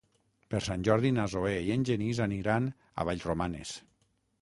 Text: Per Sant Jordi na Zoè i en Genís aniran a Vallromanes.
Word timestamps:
Per 0.53 0.61
Sant 0.67 0.85
Jordi 0.87 1.11
na 1.17 1.27
Zoè 1.35 1.53
i 1.69 1.71
en 1.77 1.87
Genís 1.91 2.25
aniran 2.29 2.73
a 3.05 3.09
Vallromanes. 3.11 3.81